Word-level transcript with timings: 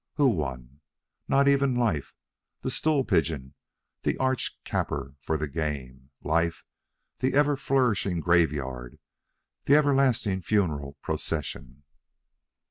Who 0.15 0.29
won? 0.29 0.79
Not 1.27 1.47
even 1.47 1.75
Life, 1.75 2.15
the 2.63 2.71
stool 2.71 3.03
pigeon, 3.05 3.53
the 4.01 4.17
arch 4.17 4.57
capper 4.63 5.13
for 5.19 5.37
the 5.37 5.47
game 5.47 6.09
Life, 6.23 6.65
the 7.19 7.35
ever 7.35 7.55
flourishing 7.55 8.19
graveyard, 8.19 8.97
the 9.65 9.75
everlasting 9.75 10.41
funeral 10.41 10.97
procession. 11.03 11.83